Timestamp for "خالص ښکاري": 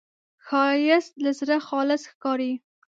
1.67-2.53